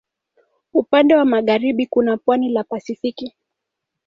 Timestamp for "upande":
0.73-1.15